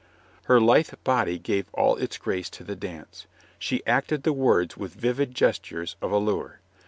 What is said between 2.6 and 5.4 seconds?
the dance. She acted the words with vivid